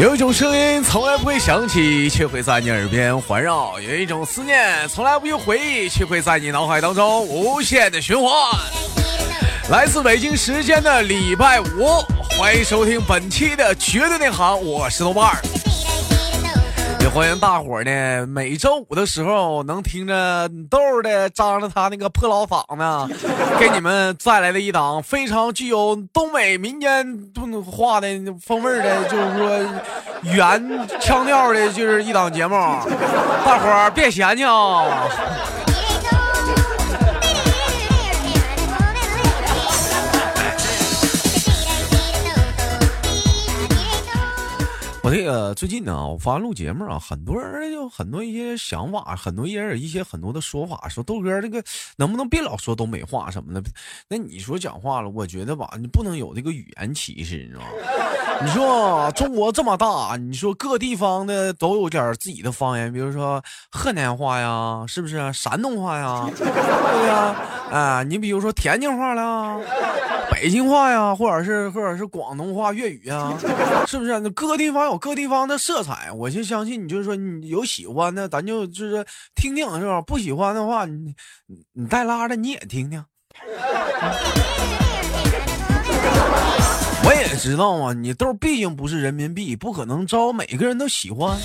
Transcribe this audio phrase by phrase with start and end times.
[0.00, 8.30] 有一种声音从来不会响起，却会在你耳边环绕；有一种思念从来不用回忆，却会在你脑海当中无限的循环。
[9.70, 12.00] 来自北京时间的礼拜五，
[12.38, 15.42] 欢迎收听本期的绝对内行，我是豆瓣儿。
[17.08, 22.62] 也欢迎大伙儿呢，每周五的时候能听着豆儿的张着他那个破老嗓
[23.08, 23.14] 子，
[23.58, 27.06] 给你们带来的一档非常具有东北民间
[27.64, 28.08] 话的
[28.44, 29.58] 风味的，就是说
[30.34, 32.54] 原腔调的，就是一档节目。
[33.46, 35.08] 大伙儿别嫌弃啊！
[45.54, 51.62] 最近呢，我发现录节目啊，很多人有很多一些想法，很多人有一些很多的说法，说豆哥这个
[51.96, 53.62] 能不能别老说东北话什么的？
[54.08, 57.66] 那你说讲话了，我觉得吧，你不能有这个语言歧视，你知道吗？
[58.40, 65.32] 你说中国这么大，你说各地方的都有点自己的方言，比如说河南话呀，是不是？
[65.32, 67.36] 山东话呀，对呀，
[67.70, 69.58] 啊，你比如说天津话啦。
[70.30, 73.36] 北京话呀，或者是或者是广东话、粤语啊，
[73.86, 74.20] 是不是？
[74.20, 80.00] 那各地方有各地方的色彩，我就相信你，就是说你有喜欢的，咱就就是听听，是吧？
[80.00, 81.14] 不喜欢的话，你
[81.74, 83.04] 你带拉的你也听听。
[87.04, 91.38] 我也知道啊，你豆毕竟不是人民币，不可能招每个人都喜欢。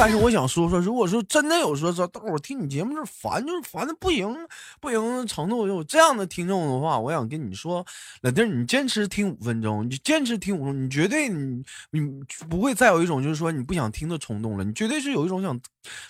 [0.00, 4.34] 但是我想说说，如果说真的有说说豆儿听你节目这烦，就是烦的不行
[4.80, 7.84] 不行程度，有这样的听众的话，我想跟你说，
[8.22, 12.00] 老弟儿，你坚持听五分钟，你坚持听五分钟，你绝对你你
[12.48, 15.60] 不会再有一种就是说你不想听的冲动了，你绝对是有一种想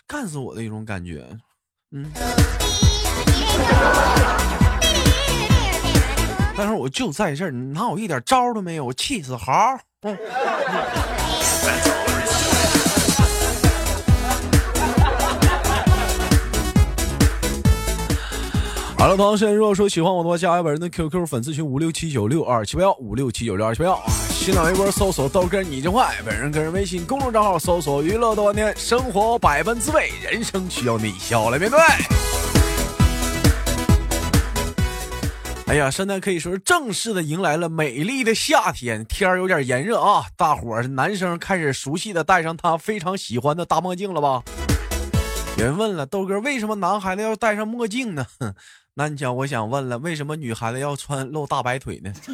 [0.07, 1.27] 干死我的一种感觉，
[1.91, 2.09] 嗯。
[6.57, 9.51] 但是我就在这儿，你拿我一点招都没有，我气死猴。
[10.03, 10.17] 嗯。
[19.01, 31.81] 好了，同学如果说喜欢我的话，加一本人的 QQ 粉丝群五六七九六二七八幺五六七九六二七八幺新浪微博搜索豆哥你就坏，本人个人微信公众账号搜索娱乐多年，生活百般滋味，人生需要你笑来面对。
[35.69, 40.27] 哎呀，现在可以说是正式的迎来了美丽的夏天，天儿有点炎热啊！
[40.37, 44.43] 大伙儿男生开始熟悉的戴上他非常喜欢的大墨镜了吧？
[45.57, 48.27] 有人问了，豆哥为什么男孩子要戴上墨镜呢？
[49.01, 52.13] 那你讲，我想问了，为什么女孩子要穿露大白腿呢？
[52.23, 52.31] 是？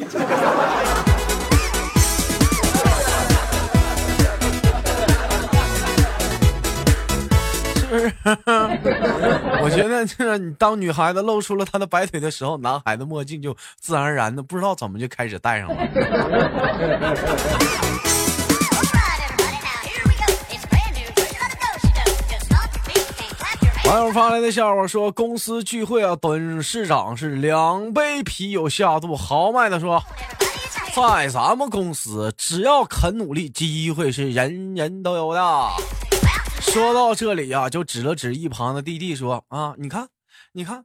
[9.61, 15.77] 我觉得，这你当女孩子露出了她的白腿的时候，男孩子墨镜就自然而然的不知道怎么就开始戴上了。
[23.87, 30.03] 网友发来的笑话说：公司聚会啊，董事长是两杯啤酒下肚，豪迈的说，
[30.93, 35.41] 在咱们公司，只要肯努力，机会是人人都有的。
[36.59, 40.09] 说到这里啊，就指了指一旁的弟弟说：啊，你看，
[40.51, 40.83] 你看，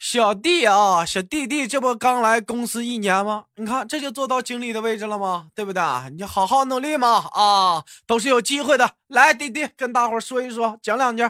[0.00, 3.44] 小弟啊，小弟弟，这不刚来公司一年吗？
[3.54, 5.46] 你看，这就做到经理的位置了吗？
[5.54, 5.80] 对不对？
[6.16, 8.90] 你好好努力嘛，啊，都是有机会的。
[9.06, 11.22] 来，弟弟，跟大伙说一说，讲两句。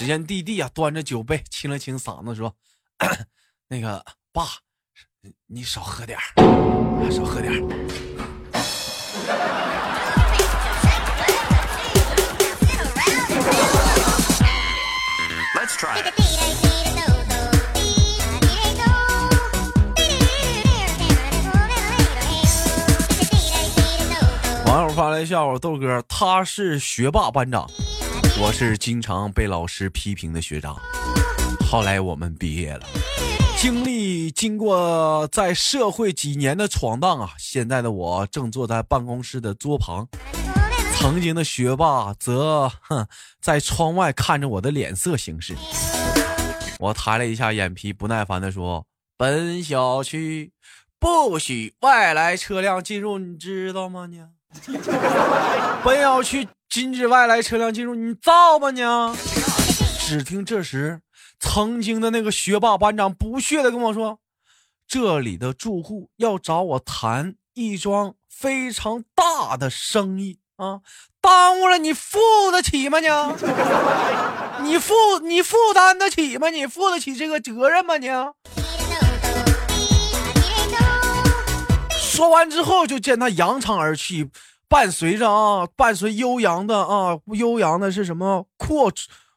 [0.00, 2.56] 只见弟弟啊，端着酒杯，清了清嗓子，说
[3.68, 4.02] ：“那个
[4.32, 4.46] 爸，
[5.46, 6.22] 你少喝点儿，
[7.10, 7.60] 少喝点儿。”
[24.64, 27.70] 网友发来笑话：豆哥，他是学霸班长。
[28.42, 30.74] 我是经常被老师批评的学长，
[31.70, 32.86] 后来我们毕业了，
[33.58, 40.08] 经历经过在社会几年的闯荡啊，现在的我正坐在办公室的桌旁，
[40.96, 43.06] 曾经的学霸则哼
[43.42, 45.54] 在窗外看着我的脸色行事。
[46.78, 48.86] 我抬了一下眼皮，不耐烦的说
[49.18, 50.50] ：“本小区
[50.98, 54.06] 不许外来车辆进入，你知道吗？
[54.10, 54.18] 你
[55.84, 58.80] 本小区。”禁止外来车辆进入，你造吧你！
[60.06, 61.00] 只听这时，
[61.40, 64.20] 曾经的那个学霸班长不屑的跟我说
[64.86, 70.82] ：“这里的住户要找我谈一桩非常大的生意啊，
[71.20, 72.20] 耽误了你负
[72.52, 73.08] 得起吗你？
[74.62, 74.94] 你负
[75.24, 76.50] 你负担得起吗？
[76.50, 78.08] 你负得起这个责任吗你？”
[82.20, 84.28] 说完之后，就见他扬长而去。
[84.68, 88.92] 伴随着啊，伴随悠扬的啊，悠扬的是什么扩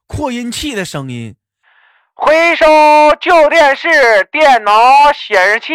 [0.06, 1.34] 扩音器的声音。
[2.14, 2.66] 回收
[3.22, 3.88] 旧电视、
[4.34, 4.74] 电脑
[5.14, 5.74] 显示器，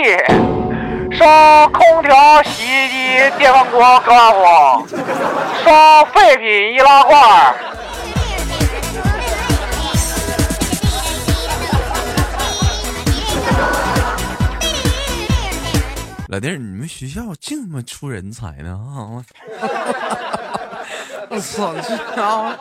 [1.17, 4.87] 烧空调、洗衣机、电饭锅、高压锅，
[5.65, 7.55] 烧废品易拉罐。
[16.31, 19.25] 老弟儿，你们学校净他妈出人才呢啊！
[21.31, 22.55] 我操，这家伙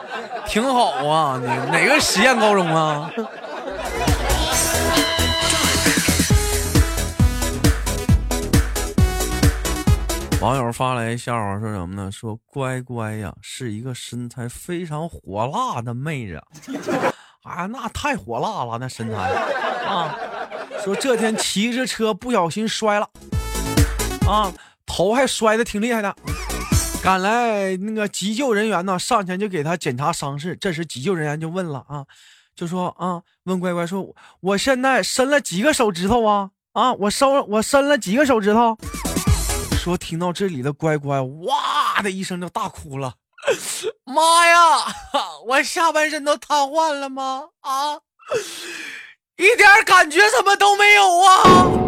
[0.46, 1.38] 挺好啊！
[1.38, 3.10] 你哪个实验高中啊？
[10.40, 12.10] 网友发来笑话，说什么呢？
[12.10, 16.42] 说乖乖呀，是一个身材非常火辣的妹子。
[17.42, 19.16] 啊，那太火辣了，那身材
[19.86, 20.16] 啊！
[20.82, 23.06] 说这天骑着车不小心摔了，
[24.28, 24.52] 啊，
[24.84, 26.14] 头还摔的挺厉害的。
[27.02, 30.54] 赶来那个急救人员呢，上前就给他检查伤势。
[30.60, 32.04] 这时急救人员就问了啊，
[32.54, 36.50] 就说啊，问乖乖说，我现在伸了几个手指头啊？
[36.72, 38.76] 啊，我伸我伸了几个手指头？
[39.78, 43.14] 说听到这里的乖乖哇的一声就大哭了，
[44.04, 44.58] 妈呀，
[45.46, 47.44] 我下半身都瘫痪了吗？
[47.60, 47.94] 啊，
[49.38, 51.87] 一点感觉什么都没有啊！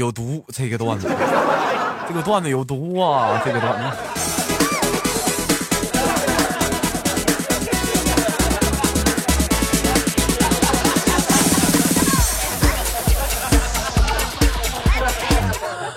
[0.00, 1.06] 有毒，这个段子，
[2.08, 3.84] 这个段子有毒啊，这个段子。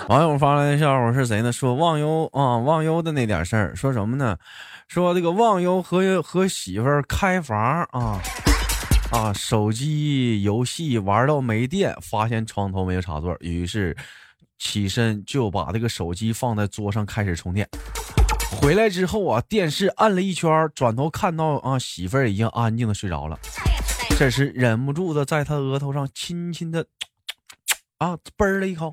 [0.08, 1.50] 网友发来的笑话是谁呢？
[1.50, 4.36] 说忘忧啊，忘忧的那点事儿，说什么呢？
[4.86, 7.58] 说这个忘忧和和媳妇儿开房
[7.90, 8.20] 啊
[9.14, 13.96] 啊，手机游戏玩到没电，发现床头没有插座，于是
[14.58, 17.68] 起身就把这个手机放在桌上开始充电。
[18.60, 23.38] 回来之后啊，电视按了一圈，转头看到啊，媳妇儿已经安静的睡着了。
[24.18, 26.84] 这时忍不住的在他额头上轻轻的
[27.98, 28.92] 啊啵了一口。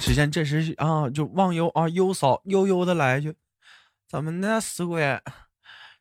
[0.00, 3.34] 只见这时啊，就忘忧啊，忧嫂悠悠的来一句
[4.06, 5.18] ：“怎么的，死鬼，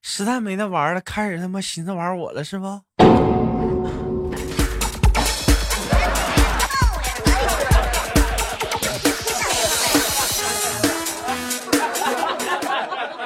[0.05, 2.65] 实在没得玩了，开始他妈寻思玩我了是不？”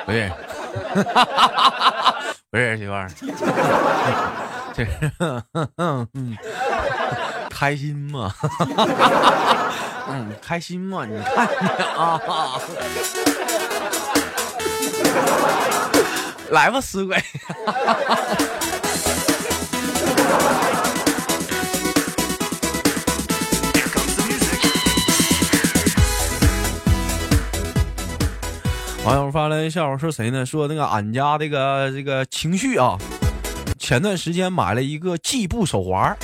[0.05, 0.31] 不是，
[2.51, 3.09] 不是媳妇儿，
[4.73, 4.85] 这
[5.75, 6.37] 嗯嗯，
[7.49, 8.33] 开心吗？
[10.07, 11.05] 嗯，开心吗？
[11.05, 11.29] 你看你
[11.97, 12.21] 啊，
[16.49, 17.17] 来吧，死鬼！
[29.05, 30.45] 网友发来笑话，说谁呢？
[30.45, 32.97] 说那个俺家这个这个情绪啊，
[33.79, 36.17] 前段时间买了一个计步手环。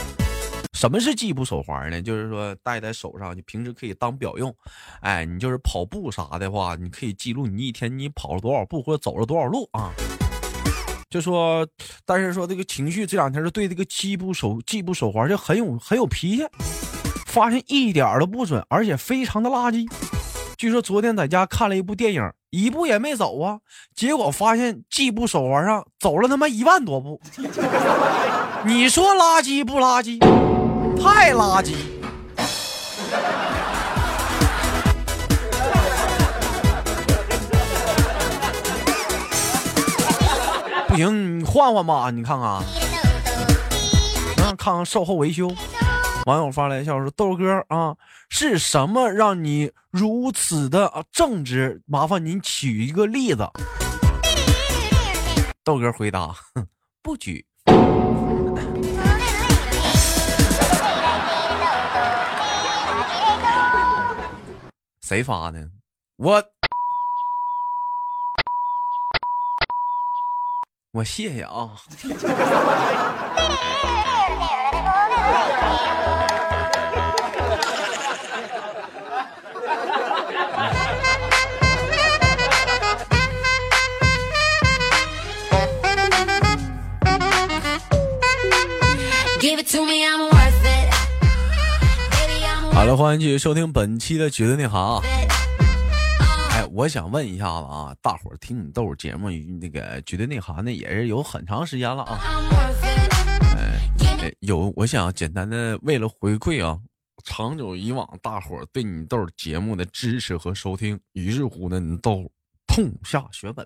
[0.73, 2.01] 什么是计步手环呢？
[2.01, 4.53] 就是说戴在手上，你平时可以当表用。
[4.99, 9.89] 哎，你就是跑步啥的话，你可以记录你一天你跑了多少步或者走了多少路啊。
[11.13, 11.67] 就说，
[12.07, 16.43] 但是说这个情绪这两天是对这个计步手计步手环就很有很有脾气，
[17.27, 19.87] 发现一点都不准，而且非常的垃圾。
[20.57, 23.59] 据说昨天在家看了一部电影，一步也没走啊，
[23.95, 27.21] 结果发现计步手环上走了他妈一万多步。
[28.65, 30.19] 你说垃圾不垃圾？
[30.99, 31.75] 太垃圾！
[40.93, 42.61] 不行，你换换吧，你看看，
[44.37, 45.51] 嗯，看看售后维修。
[46.27, 47.95] 网友发来笑说：“豆哥啊，
[48.29, 51.81] 是什么让你如此的正直？
[51.87, 53.49] 麻烦您举一个例子。”
[55.65, 56.35] 豆哥回答
[57.01, 57.43] ：“不举。
[65.01, 65.67] ”谁发的？
[66.17, 66.43] 我
[70.95, 71.71] 我谢谢啊。
[92.71, 95.01] 好了，欢迎继续收听本期的《绝对内行》。
[95.03, 95.25] 哎，
[96.83, 102.19] 我想问一下子啊，大伙儿听你豆节目那个绝对内涵的也是有很长时间了啊。
[103.55, 106.77] 哎，有我想简单的为了回馈啊，
[107.23, 112.29] 长久以往大伙儿对你豆节目的支持和收听，于是乎呢，你豆
[112.67, 113.65] 痛下血本。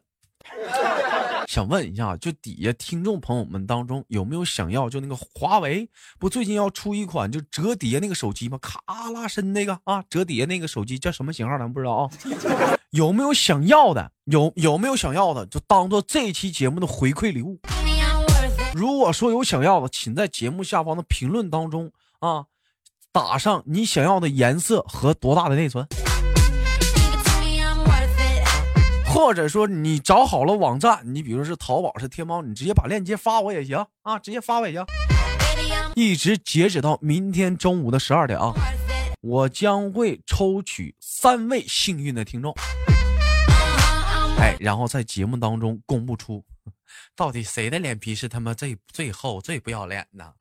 [1.48, 5.90] 想问一下，就底下听众朋友们当中有没有想要就那个华为
[6.20, 8.60] 不最近要出一款就折叠那个手机吗？
[8.62, 11.58] 卡拉伸那个啊，折叠那个手机叫什么型号？
[11.58, 12.10] 咱不知道啊。
[12.90, 14.12] 有没有想要的？
[14.26, 15.46] 有有没有想要的？
[15.46, 17.58] 就当做这期节目的回馈礼物。
[18.74, 21.90] 如果说有想要的，请在节目下方的评论当中
[22.20, 22.48] 啊，
[23.14, 25.88] 打上你想要的颜色和多大的内存。
[29.10, 34.86] 或者说你找好了网站，你比如是淘宝是天猫，你直接把链接发我也行啊，直接发我也行。
[35.96, 38.54] 一直截止到明天中午的十二点啊，
[39.22, 42.54] 我将会抽取三位幸运的听众，
[44.40, 46.44] 哎，然后在节目当中公布出
[47.16, 50.34] 到底谁的脸皮是他妈最最厚、最不要脸的？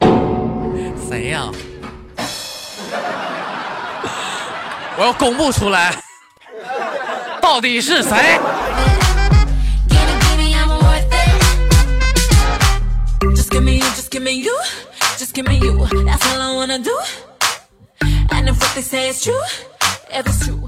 [1.08, 1.50] 谁呀？
[4.98, 5.94] 我要公布出来，
[7.48, 8.40] 到底是谁？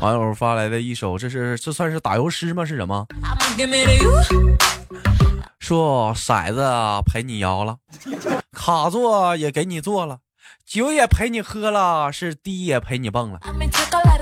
[0.01, 2.65] 网友发来的一首，这是这算是打油诗吗？
[2.65, 3.05] 是什么？
[5.59, 6.63] 说骰子
[7.05, 7.79] 陪你摇了，
[8.53, 10.19] 卡座也给你坐了，
[10.65, 13.41] 酒也陪你喝了，是滴也陪你蹦了，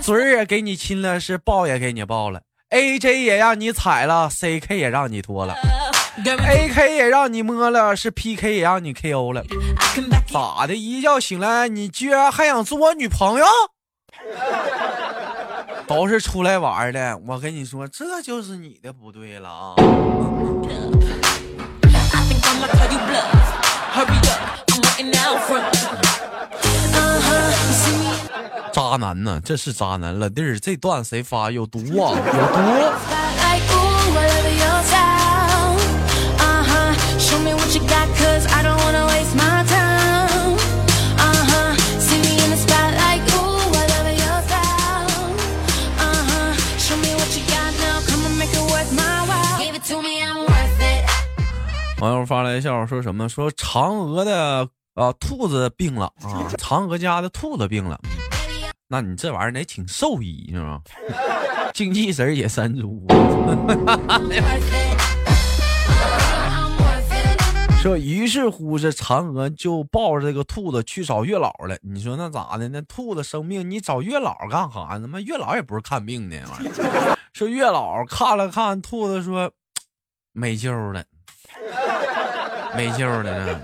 [0.00, 5.54] 嘴儿也给你亲了，是抱也给你抱了，AJ 也让你踩了，CK 也让你脱了。
[6.24, 9.44] A K 也让你摸了，是 P K 也让你 K O 了，
[10.32, 10.74] 咋的？
[10.74, 13.44] 一觉醒来，你居然还想做我女朋友？
[15.86, 19.74] 都是出来玩的，我跟你说，这就是你的不对了啊！
[28.76, 29.40] 渣男呢？
[29.42, 31.50] 这是渣男了弟儿，这段谁发？
[31.50, 32.12] 有毒啊！
[32.12, 32.60] 有毒！
[51.98, 53.26] 网友发来笑话，说什么？
[53.26, 57.98] 说嫦娥的啊兔子病了啊，嫦娥家的兔子病了。
[58.88, 60.80] 那你这玩意儿得请兽医是吧？
[61.74, 63.04] 精气神也三足。
[67.82, 71.76] 说于是乎，这嫦娥就抱着这个兔子去找月老了。
[71.82, 72.68] 你说那咋的？
[72.68, 74.98] 那兔子生病，你找月老干啥？
[74.98, 77.16] 他妈月老也不是看病的玩意儿。
[77.32, 79.50] 说月老看了看兔子，说
[80.32, 81.04] 没救了。
[82.76, 83.60] 没救了，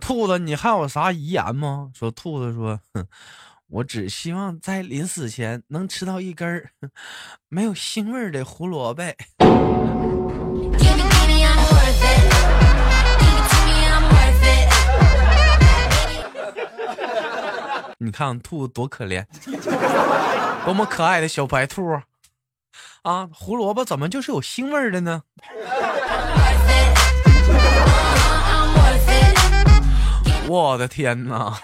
[0.00, 1.90] 兔子，你还有啥遗言吗？
[1.94, 2.78] 说兔子说，
[3.74, 6.70] 我只希望在临死前能吃到一根儿
[7.48, 9.02] 没有腥味的胡萝卜。
[17.98, 19.26] 你看兔子多可怜，
[20.64, 22.00] 多么可爱的小白兔
[23.02, 23.28] 啊！
[23.32, 25.24] 胡萝卜怎么就是有腥味的呢？
[30.64, 31.60] 我的天哪！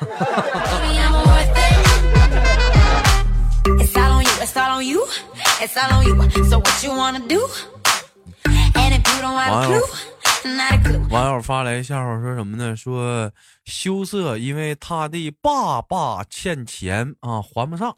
[11.09, 12.77] 网友发来笑话，说什么呢？
[12.77, 13.33] 说
[13.65, 17.97] 羞涩，因为他的爸爸欠钱啊，还不上，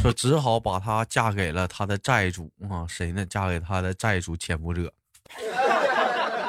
[0.00, 3.26] 说只好把她嫁给了他的债主啊，谁呢？
[3.26, 4.90] 嫁给他的债主潜伏者。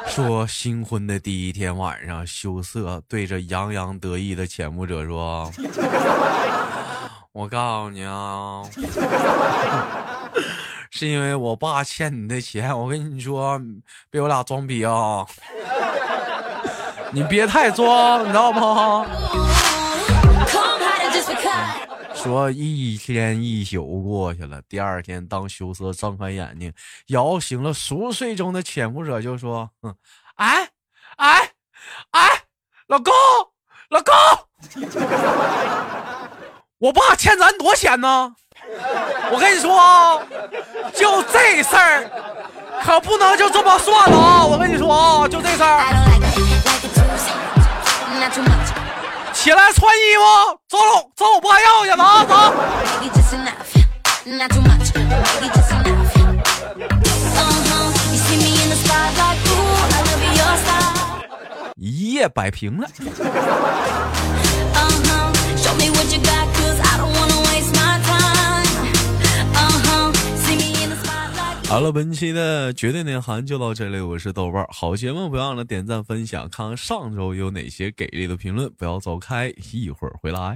[0.13, 5.51] 说新婚的第一天晚上，羞涩对着洋洋得意的潜伏者说
[7.33, 8.61] ：“我告诉你啊，
[10.91, 12.77] 是因为我爸欠你的钱。
[12.77, 13.59] 我跟你说，
[14.11, 15.25] 别我俩装逼啊，
[17.11, 19.05] 你别太装，你知道吗？”
[22.23, 26.71] 说一天一宿过去了，第二天当羞涩睁开眼睛，
[27.07, 29.93] 摇醒了熟睡中的潜伏者，就说：“哼
[30.35, 30.69] 哎
[31.17, 31.51] 哎
[32.11, 32.29] 哎，
[32.87, 33.11] 老公
[33.89, 34.13] 老公，
[36.77, 38.33] 我爸欠咱多钱呢？
[39.29, 40.17] 我跟你说啊，
[40.95, 42.09] 就这事儿，
[42.85, 44.45] 可不能就这么算了啊！
[44.45, 45.83] 我跟你说啊，就这事儿。”
[49.43, 50.23] 起来穿衣服
[50.69, 50.77] 走
[51.17, 52.33] 走我爸要去拿走
[61.75, 62.87] 一夜摆平了。
[71.73, 80.55] 好了，本期的绝对内涵就到这里，我是豆瓣儿，好节目不要忘了点赞分享，看看上周有哪些给力的评论，不要走开，一会儿回来。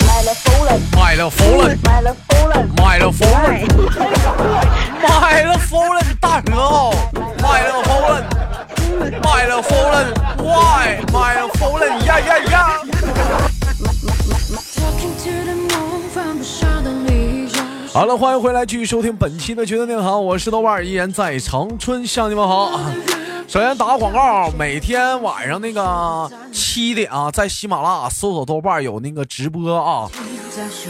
[0.00, 1.78] 买了夫人，买了夫人，
[2.78, 3.68] 买了夫人，
[5.20, 6.90] 买了夫人，大哥，
[7.42, 8.24] 买了夫人，
[8.98, 11.00] 买了夫人，why？
[11.12, 12.80] 买了夫人，呀呀呀！
[17.92, 22.80] 好了，欢迎回来，继续收听本期的绝对内涵，我是豆瓣，依然在长春向你们好。
[23.46, 30.10] 首先打个广告，每天晚上那个七点啊，在喜马拉雅搜索豆瓣有那个直播啊。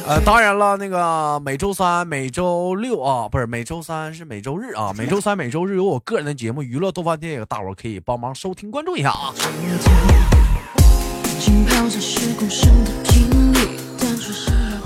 [0.06, 9.34] 呃，当然了，那个每周三、每周六啊，不是每周三是每周日啊，每周三、每周日有我个人的节目《娱乐豆瓣天》，大伙可以帮忙收听、关注一下啊。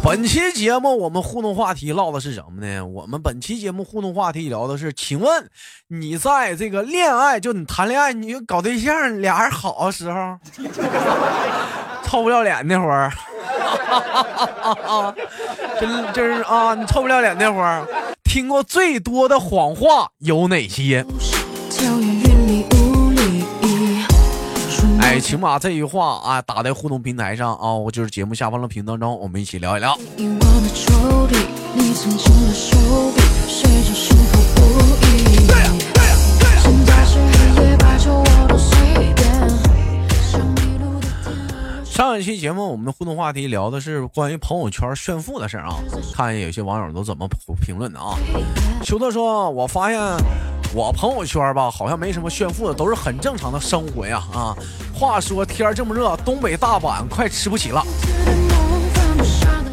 [0.03, 2.85] 本期节目我们互动话题唠的是什么呢？
[2.85, 5.49] 我们本期节目互动话题聊的是，请问
[5.87, 10.37] 你在这个恋爱，就你谈恋爱，你搞对象，俩人好的时候，
[12.03, 13.13] 臭不要脸那会儿，
[15.81, 17.87] 真真是啊，你臭不要脸那会儿，
[18.25, 21.05] 听过最多的谎话有哪些？
[25.01, 29.97] 哎，请把这句话啊打在互动平台上啊，我就是节目下方的评论中，我们一起聊一聊。
[41.93, 45.77] 上一期节目我们的互动话题聊的是关于朋友圈炫富的事儿啊，
[46.15, 47.29] 看有些网友都怎么
[47.61, 48.17] 评论的啊。
[48.83, 50.01] 秋特说：“我发现。”
[50.75, 54.57] 我朋友圈吧，好像没什么炫富的，都是很正常的生活呀啊！
[54.95, 57.85] 话说天这么热，东北大板快吃不起了，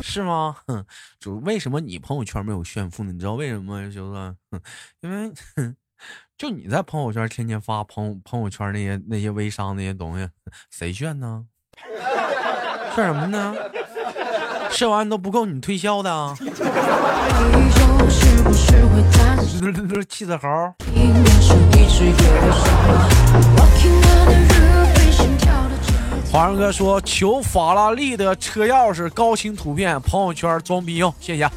[0.04, 0.58] 是吗？
[0.68, 0.86] 哼，
[1.22, 3.14] 就为什么你朋友圈没有炫富呢？
[3.14, 4.60] 你知道为什么吗，兄弟？
[5.00, 5.32] 因为
[6.38, 10.28] 就你在朋友圈天天发朋朋友圈那些那些微商那些东西，
[10.70, 11.46] 谁炫呢？
[13.00, 13.56] 炫什么呢？
[14.70, 16.36] 射完都不够你推销的啊！
[20.10, 20.74] 气死猴！
[26.30, 31.50] 华人哥说求法拉利的车钥匙高清图片，朋友圈装逼用，谢谢。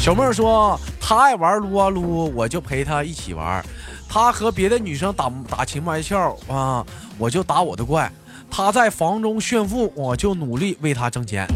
[0.00, 3.64] 小妹说他爱玩撸啊撸，我就陪他一起玩。
[4.16, 6.82] 他和别的女生打打情骂俏啊，
[7.18, 8.10] 我就打我的怪。
[8.50, 11.46] 他在房中炫富，我就努力为他挣钱。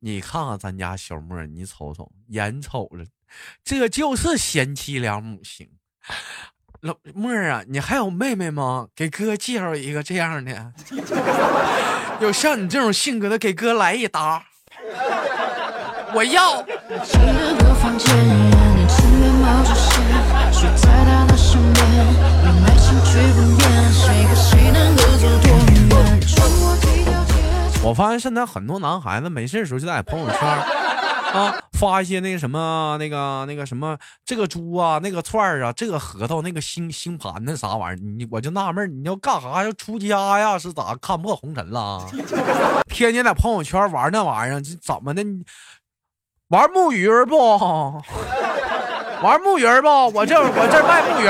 [0.00, 3.06] 你看看咱家小莫，你瞅瞅，眼瞅着，
[3.62, 5.68] 这就是贤妻良母型。
[6.80, 8.88] 老莫啊，你还有妹妹吗？
[8.96, 10.72] 给哥介绍一个这样的，
[12.20, 14.42] 有像你这种性格的，给哥来一打。
[16.12, 16.66] 我要。
[27.82, 42.06] 我发现现在很多男孩子没事的时候就在朋友圈啊发一些那个什么那个那个什么这个猪啊那个串啊这个核桃那个星星盘那啥玩意儿你我就纳闷你要干啥要出家呀是咋看破红尘了？
[42.92, 45.24] 天天在朋友圈玩那玩意儿这怎么的？
[46.48, 47.36] 玩木鱼不？
[49.22, 49.86] 玩木鱼不？
[50.16, 51.26] 我这我这卖木鱼。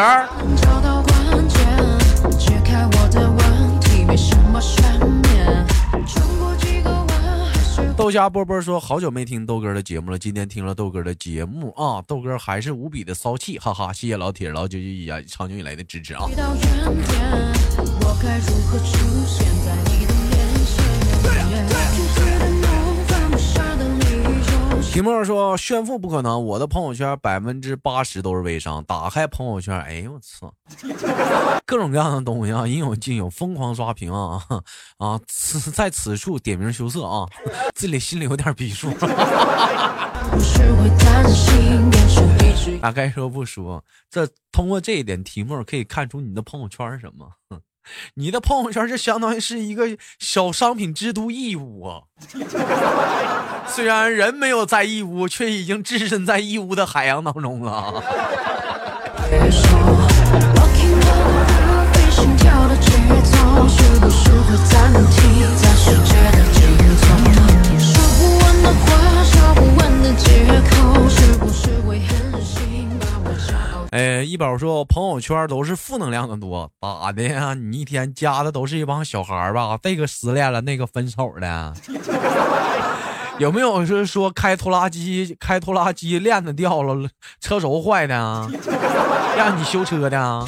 [7.96, 13.92] 豆家波波说：“好久没听豆哥的节目了，今天听了豆哥的节目啊，豆哥还是无比的骚气，哈哈！
[13.92, 16.26] 谢谢老铁、老九九呀长久以来的支持啊。”
[24.92, 28.82] 提莫说炫富不可能，我的朋友圈百分之八十都是微商。
[28.84, 30.52] 打开朋友圈，哎呦我操，
[31.64, 34.44] 各种各样的东西啊，应有尽有，疯狂刷屏啊
[34.98, 35.20] 啊！
[35.28, 37.24] 此在此处点名羞涩啊，
[37.72, 38.90] 自己心里有点逼数。
[42.82, 47.30] 啊，该说不说，这通过这一点题目可以看出你的朋友圈是什么？
[48.14, 49.84] 你的朋友圈就相当于是一个
[50.18, 52.02] 小商品之都义乌啊，
[53.66, 58.02] 虽然人没有在义乌，却已经置身在义乌的海洋当中了。
[67.78, 71.79] 说不完的话，说不完的借口，是不是？
[73.90, 77.54] 哎，一宝说朋友圈都是负能量的多，咋的呀？
[77.54, 79.76] 你一天加的都是一帮小孩吧？
[79.82, 81.74] 这个失恋了，那个分手的，
[83.38, 87.08] 有没有是说开拖拉机开拖拉机链子掉了，
[87.40, 88.14] 车轴坏的？
[89.36, 90.44] 让你修车的？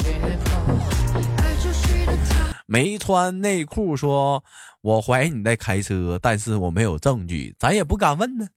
[2.65, 4.41] 没穿内裤说，
[4.79, 8.47] 我怀疑你在开车，但是我没有证据，咱也不敢问呢。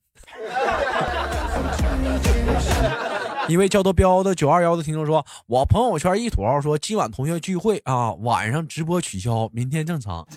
[3.49, 10.27] 一位叫做彪的九二幺的听众说，我朋友圈一土豪说今晚同学聚会啊，晚上直播取消，明天正常。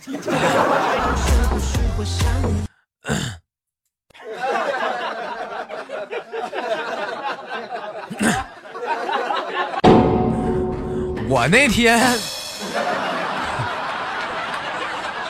[11.31, 11.99] 我那天，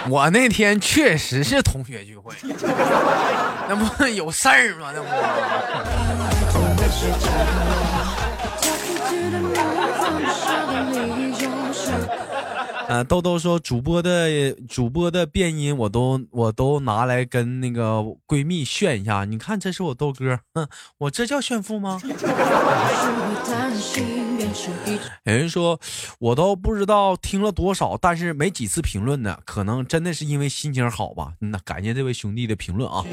[0.10, 2.34] 我那天确实是同学聚会，
[3.68, 4.92] 那不有事儿吗？
[4.94, 6.69] 那不。
[6.90, 7.12] 在
[10.92, 11.29] 自
[12.90, 22.02] 啊，豆豆说主播的主播的变音我都我都拿来跟那个闺蜜炫一下，你看这是我豆哥，哼，我这叫炫富吗？
[22.04, 22.10] 有
[25.32, 25.80] 人说
[26.18, 31.34] 我都不知道听了多少，但是没几次评论呢，可能真的是因为心情好吧。
[31.42, 33.06] 嗯呐，感谢这位兄弟的评论啊。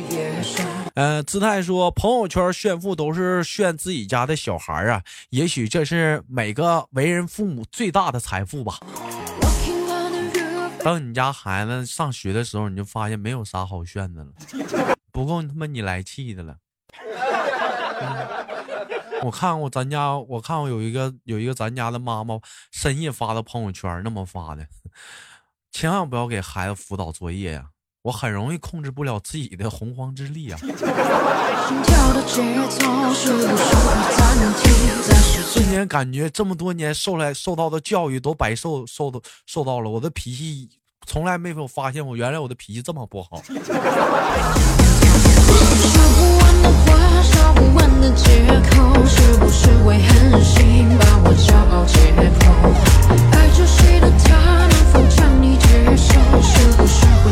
[0.95, 8.79] 呃，姿态说朋友圈炫富都是炫自己家的小孩啊，也许这是每个为人父母最大的财富吧。
[10.87, 14.31] 等你家孩子上学的时候，你就发现没有啥好炫的了，
[15.11, 16.59] 不够他妈你来气的了。
[18.01, 18.47] 嗯
[19.23, 22.39] 我看过咱家，我看过有一个有一个咱家的妈妈
[22.71, 24.69] 深夜发的朋友圈，那么发的，
[25.73, 27.71] 千万不要给孩子辅导作业呀、
[28.07, 30.59] 我很容易控制不了自己的洪荒之力啊！
[35.53, 40.69] 瞬间感觉这么多年受来受到的教育都白受受的受到了，我的脾气
[41.05, 43.43] 从来没有发现我原来我的脾气这么不好。
[49.09, 52.47] 是不是会狠心把我骄傲解剖？
[53.33, 56.15] 爱着谁的他，能否将你接受？
[56.43, 57.31] 是不是会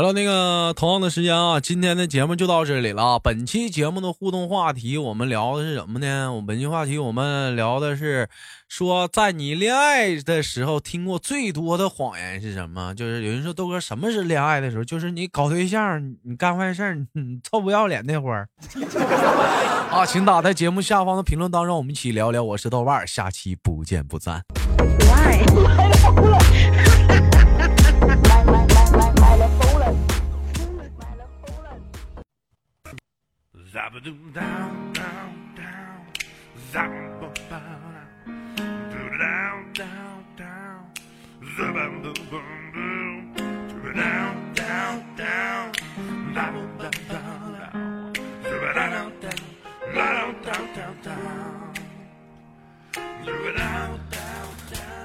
[0.00, 3.18] 好了，那个同样的时间啊，今天的节目就到这里了。
[3.18, 6.32] 本期节目的互动话题，我们聊的是什么呢？
[6.32, 8.26] 我们本期话题我们聊的是
[8.66, 12.94] 说，在你恋爱的时候听过最多的谎言是什么？
[12.94, 14.84] 就是有人说豆哥，什么是恋爱的时候？
[14.84, 17.06] 就是你搞对象，你干坏事儿，你
[17.42, 18.48] 臭不要脸那会儿。
[19.92, 22.42] 啊，请打在节目下方的评论当中，我们一起聊聊。
[22.42, 24.42] 我是豆瓣，下期不见不散。